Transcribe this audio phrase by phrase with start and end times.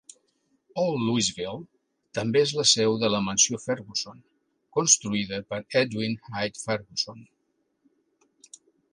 [0.83, 1.65] Old Louisville
[2.19, 4.23] també és la seu de la Mansió Ferguson,
[4.77, 7.21] construïda per Edwin Hite Ferguson.